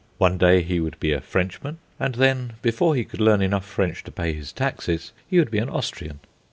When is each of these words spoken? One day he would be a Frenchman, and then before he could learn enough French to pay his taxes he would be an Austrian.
One 0.17 0.39
day 0.39 0.63
he 0.63 0.79
would 0.79 0.99
be 0.99 1.11
a 1.13 1.21
Frenchman, 1.21 1.77
and 1.99 2.15
then 2.15 2.53
before 2.63 2.95
he 2.95 3.03
could 3.03 3.21
learn 3.21 3.43
enough 3.43 3.65
French 3.65 4.03
to 4.05 4.11
pay 4.11 4.33
his 4.33 4.51
taxes 4.51 5.11
he 5.29 5.37
would 5.37 5.51
be 5.51 5.59
an 5.59 5.69
Austrian. 5.69 6.21